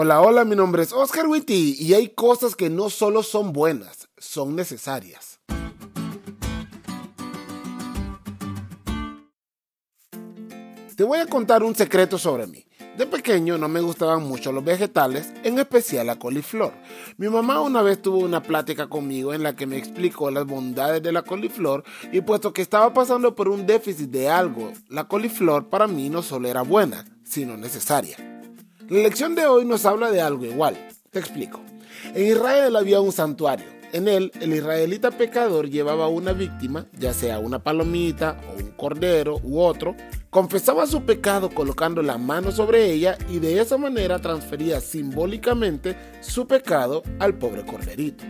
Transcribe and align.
Hola, 0.00 0.20
hola, 0.20 0.44
mi 0.44 0.54
nombre 0.54 0.84
es 0.84 0.92
Oscar 0.92 1.26
Witty 1.26 1.76
y 1.76 1.92
hay 1.94 2.10
cosas 2.10 2.54
que 2.54 2.70
no 2.70 2.88
solo 2.88 3.24
son 3.24 3.52
buenas, 3.52 4.08
son 4.16 4.54
necesarias. 4.54 5.40
Te 10.94 11.02
voy 11.02 11.18
a 11.18 11.26
contar 11.26 11.64
un 11.64 11.74
secreto 11.74 12.16
sobre 12.16 12.46
mí. 12.46 12.64
De 12.96 13.06
pequeño 13.06 13.58
no 13.58 13.68
me 13.68 13.80
gustaban 13.80 14.22
mucho 14.22 14.52
los 14.52 14.62
vegetales, 14.62 15.32
en 15.42 15.58
especial 15.58 16.06
la 16.06 16.16
coliflor. 16.16 16.74
Mi 17.16 17.28
mamá 17.28 17.60
una 17.60 17.82
vez 17.82 18.00
tuvo 18.00 18.18
una 18.18 18.40
plática 18.40 18.88
conmigo 18.88 19.34
en 19.34 19.42
la 19.42 19.56
que 19.56 19.66
me 19.66 19.78
explicó 19.78 20.30
las 20.30 20.46
bondades 20.46 21.02
de 21.02 21.10
la 21.10 21.22
coliflor 21.22 21.82
y 22.12 22.20
puesto 22.20 22.52
que 22.52 22.62
estaba 22.62 22.94
pasando 22.94 23.34
por 23.34 23.48
un 23.48 23.66
déficit 23.66 24.10
de 24.10 24.28
algo, 24.28 24.72
la 24.88 25.08
coliflor 25.08 25.68
para 25.68 25.88
mí 25.88 26.08
no 26.08 26.22
solo 26.22 26.46
era 26.46 26.62
buena, 26.62 27.04
sino 27.24 27.56
necesaria. 27.56 28.27
La 28.88 29.00
lección 29.00 29.34
de 29.34 29.46
hoy 29.46 29.66
nos 29.66 29.84
habla 29.84 30.10
de 30.10 30.22
algo 30.22 30.46
igual. 30.46 30.74
Te 31.10 31.18
explico. 31.18 31.60
En 32.14 32.26
Israel 32.26 32.74
había 32.74 33.02
un 33.02 33.12
santuario. 33.12 33.66
En 33.92 34.08
él, 34.08 34.32
el 34.40 34.54
israelita 34.54 35.10
pecador 35.10 35.68
llevaba 35.68 36.08
una 36.08 36.32
víctima, 36.32 36.86
ya 36.98 37.12
sea 37.12 37.38
una 37.38 37.62
palomita 37.62 38.40
o 38.48 38.58
un 38.58 38.70
cordero 38.70 39.40
u 39.42 39.60
otro, 39.60 39.94
confesaba 40.30 40.86
su 40.86 41.02
pecado 41.02 41.50
colocando 41.50 42.00
la 42.00 42.16
mano 42.16 42.50
sobre 42.50 42.90
ella 42.90 43.18
y 43.28 43.40
de 43.40 43.60
esa 43.60 43.76
manera 43.76 44.20
transfería 44.20 44.80
simbólicamente 44.80 45.94
su 46.22 46.46
pecado 46.46 47.02
al 47.18 47.34
pobre 47.34 47.66
corderito. 47.66 48.24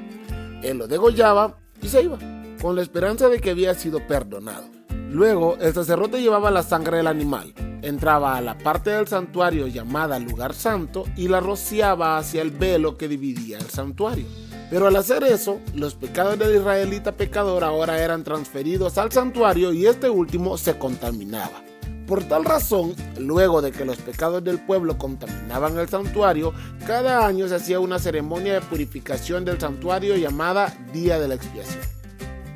Él 0.65 0.79
lo 0.79 0.89
degollaba 0.89 1.57
y 1.81 1.87
se 1.87 2.03
iba, 2.03 2.19
con 2.61 2.75
la 2.75 2.83
esperanza 2.83 3.29
de 3.29 3.39
que 3.39 3.51
había 3.51 3.75
sido 3.75 4.05
perdonado. 4.09 4.65
Luego, 5.11 5.57
el 5.61 5.73
sacerdote 5.73 6.21
llevaba 6.21 6.51
la 6.51 6.65
sangre 6.65 6.97
del 6.97 7.07
animal, 7.07 7.55
entraba 7.83 8.37
a 8.37 8.41
la 8.41 8.57
parte 8.59 8.91
del 8.91 9.07
santuario 9.07 9.67
llamada 9.67 10.19
lugar 10.19 10.55
santo 10.55 11.05
y 11.17 11.29
la 11.29 11.41
rociaba 11.41 12.19
hacia 12.19 12.43
el 12.43 12.51
velo 12.51 12.97
que 12.97 13.09
dividía 13.09 13.59
el 13.59 13.71
santuario. 13.71 14.27
Pero 14.71 14.87
al 14.87 14.97
hacer 14.97 15.25
eso, 15.25 15.61
los 15.75 15.95
pecados 15.95 16.39
del 16.39 16.57
israelita 16.57 17.13
pecador 17.13 17.65
ahora 17.65 18.03
eran 18.03 18.23
transferidos 18.23 18.99
al 18.99 19.11
santuario 19.11 19.73
y 19.73 19.87
este 19.87 20.11
último 20.11 20.59
se 20.59 20.79
contaminaba. 20.79 21.63
Por 22.07 22.25
tal 22.25 22.45
razón, 22.45 22.95
luego 23.19 23.61
de 23.61 23.71
que 23.71 23.85
los 23.85 23.99
pecados 23.99 24.43
del 24.43 24.59
pueblo 24.59 24.97
contaminaban 24.97 25.79
el 25.79 25.89
santuario, 25.89 26.55
cada 26.87 27.27
año 27.27 27.49
se 27.49 27.57
hacía 27.57 27.81
una 27.81 27.99
ceremonia 27.99 28.55
de 28.55 28.61
purificación 28.63 29.45
del 29.45 29.61
santuario 29.61 30.17
llamada 30.17 30.75
Día 30.93 31.19
de 31.19 31.29
la 31.29 31.35
Expiación. 31.35 31.83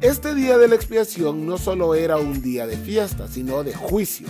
Este 0.01 0.35
día 0.35 0.59
de 0.59 0.69
la 0.69 0.75
expiación 0.75 1.47
no 1.47 1.59
solo 1.59 1.95
era 1.95 2.17
un 2.17 2.43
día 2.43 2.67
de 2.67 2.77
fiesta, 2.77 3.29
sino 3.29 3.63
de 3.63 3.73
juicio 3.73 4.27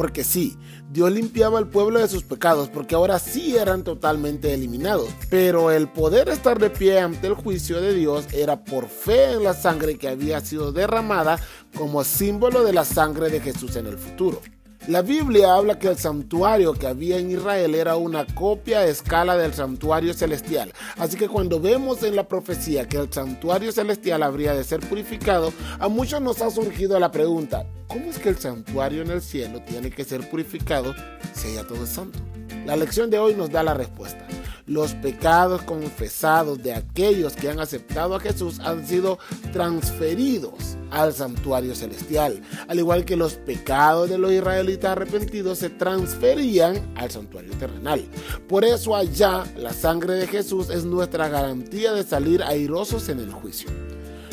porque 0.00 0.24
sí, 0.24 0.56
Dios 0.90 1.12
limpiaba 1.12 1.58
al 1.58 1.68
pueblo 1.68 1.98
de 2.00 2.08
sus 2.08 2.22
pecados, 2.22 2.70
porque 2.70 2.94
ahora 2.94 3.18
sí 3.18 3.54
eran 3.58 3.84
totalmente 3.84 4.54
eliminados. 4.54 5.10
Pero 5.28 5.70
el 5.70 5.88
poder 5.88 6.30
estar 6.30 6.58
de 6.58 6.70
pie 6.70 7.00
ante 7.00 7.26
el 7.26 7.34
juicio 7.34 7.82
de 7.82 7.92
Dios 7.92 8.24
era 8.32 8.64
por 8.64 8.88
fe 8.88 9.32
en 9.32 9.44
la 9.44 9.52
sangre 9.52 9.98
que 9.98 10.08
había 10.08 10.40
sido 10.40 10.72
derramada 10.72 11.38
como 11.76 12.02
símbolo 12.02 12.64
de 12.64 12.72
la 12.72 12.86
sangre 12.86 13.28
de 13.28 13.40
Jesús 13.40 13.76
en 13.76 13.88
el 13.88 13.98
futuro. 13.98 14.40
La 14.88 15.02
Biblia 15.02 15.54
habla 15.54 15.78
que 15.78 15.88
el 15.88 15.98
santuario 15.98 16.72
que 16.72 16.86
había 16.86 17.18
en 17.18 17.30
Israel 17.30 17.74
era 17.74 17.96
una 17.96 18.24
copia 18.24 18.78
a 18.78 18.86
escala 18.86 19.36
del 19.36 19.52
santuario 19.52 20.14
celestial. 20.14 20.72
Así 20.96 21.18
que 21.18 21.28
cuando 21.28 21.60
vemos 21.60 22.02
en 22.02 22.16
la 22.16 22.26
profecía 22.26 22.88
que 22.88 22.96
el 22.96 23.12
santuario 23.12 23.72
celestial 23.72 24.22
habría 24.22 24.54
de 24.54 24.64
ser 24.64 24.80
purificado, 24.80 25.52
a 25.78 25.88
muchos 25.88 26.22
nos 26.22 26.40
ha 26.40 26.50
surgido 26.50 26.98
la 26.98 27.12
pregunta, 27.12 27.66
¿cómo 27.88 28.06
es 28.06 28.18
que 28.18 28.30
el 28.30 28.38
santuario 28.38 29.02
en 29.02 29.10
el 29.10 29.20
cielo 29.20 29.60
tiene 29.62 29.90
que 29.90 30.04
ser 30.04 30.28
purificado 30.30 30.94
si 31.34 31.54
ya 31.54 31.64
todo 31.64 31.84
es 31.84 31.90
santo? 31.90 32.18
La 32.64 32.74
lección 32.74 33.10
de 33.10 33.18
hoy 33.18 33.34
nos 33.34 33.50
da 33.50 33.62
la 33.62 33.74
respuesta 33.74 34.26
los 34.70 34.94
pecados 34.94 35.62
confesados 35.62 36.62
de 36.62 36.72
aquellos 36.72 37.34
que 37.34 37.50
han 37.50 37.58
aceptado 37.58 38.14
a 38.14 38.20
Jesús 38.20 38.60
han 38.60 38.86
sido 38.86 39.18
transferidos 39.52 40.76
al 40.92 41.12
santuario 41.12 41.74
celestial, 41.74 42.40
al 42.68 42.78
igual 42.78 43.04
que 43.04 43.16
los 43.16 43.34
pecados 43.34 44.08
de 44.08 44.16
los 44.16 44.30
israelitas 44.30 44.92
arrepentidos 44.92 45.58
se 45.58 45.70
transferían 45.70 46.94
al 46.94 47.10
santuario 47.10 47.50
terrenal. 47.58 48.06
Por 48.48 48.64
eso 48.64 48.94
allá 48.94 49.42
la 49.56 49.72
sangre 49.72 50.14
de 50.14 50.28
Jesús 50.28 50.70
es 50.70 50.84
nuestra 50.84 51.28
garantía 51.28 51.92
de 51.92 52.04
salir 52.04 52.40
airosos 52.44 53.08
en 53.08 53.18
el 53.18 53.32
juicio. 53.32 53.68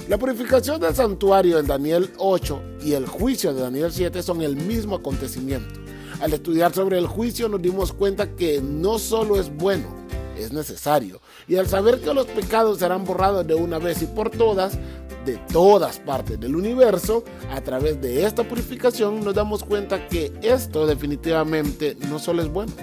La 0.07 0.19
purificación 0.19 0.79
del 0.79 0.93
santuario 0.93 1.57
en 1.57 1.65
Daniel 1.65 2.11
8 2.19 2.61
y 2.85 2.93
el 2.93 3.07
juicio 3.07 3.55
de 3.55 3.61
Daniel 3.61 3.91
7 3.91 4.21
son 4.21 4.43
el 4.43 4.55
mismo 4.55 4.97
acontecimiento. 4.97 5.79
Al 6.21 6.31
estudiar 6.31 6.73
sobre 6.75 6.99
el 6.99 7.07
juicio 7.07 7.49
nos 7.49 7.61
dimos 7.61 7.91
cuenta 7.91 8.35
que 8.35 8.61
no 8.61 8.99
solo 8.99 9.39
es 9.39 9.55
bueno, 9.55 9.96
es 10.37 10.53
necesario. 10.53 11.21
Y 11.47 11.57
al 11.57 11.67
saber 11.67 11.99
que 11.99 12.13
los 12.13 12.27
pecados 12.27 12.79
serán 12.79 13.05
borrados 13.05 13.45
de 13.45 13.55
una 13.55 13.79
vez 13.79 14.01
y 14.01 14.05
por 14.05 14.29
todas, 14.29 14.77
de 15.25 15.37
todas 15.51 15.99
partes 15.99 16.39
del 16.39 16.55
universo, 16.55 17.23
a 17.51 17.61
través 17.61 17.99
de 18.01 18.25
esta 18.25 18.47
purificación 18.47 19.23
nos 19.23 19.33
damos 19.33 19.63
cuenta 19.63 20.07
que 20.07 20.31
esto 20.41 20.85
definitivamente 20.85 21.97
no 22.09 22.19
solo 22.19 22.41
es 22.41 22.49
bueno, 22.49 22.73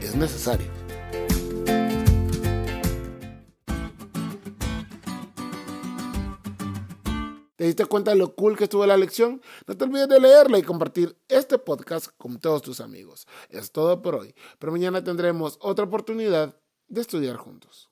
es 0.00 0.14
necesario. 0.14 0.84
¿Te 7.56 7.68
diste 7.68 7.86
cuenta 7.86 8.10
de 8.10 8.18
lo 8.18 8.34
cool 8.34 8.58
que 8.58 8.64
estuvo 8.64 8.84
la 8.84 8.96
lección? 8.96 9.40
No 9.66 9.76
te 9.76 9.84
olvides 9.84 10.08
de 10.08 10.20
leerla 10.20 10.58
y 10.58 10.62
compartir 10.62 11.16
este 11.28 11.56
podcast 11.56 12.08
con 12.18 12.38
todos 12.38 12.62
tus 12.62 12.80
amigos. 12.80 13.26
Es 13.48 13.70
todo 13.70 14.02
por 14.02 14.16
hoy, 14.16 14.34
pero 14.58 14.72
mañana 14.72 15.04
tendremos 15.04 15.56
otra 15.60 15.84
oportunidad 15.84 16.56
de 16.88 17.00
estudiar 17.00 17.36
juntos. 17.36 17.90